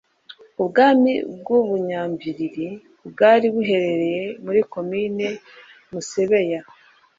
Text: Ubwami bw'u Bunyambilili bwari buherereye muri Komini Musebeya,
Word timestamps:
Ubwami 0.61 1.11
bw'u 1.37 1.61
Bunyambilili 1.67 2.67
bwari 3.11 3.45
buherereye 3.53 4.23
muri 4.43 4.61
Komini 4.71 5.27
Musebeya, 5.91 6.59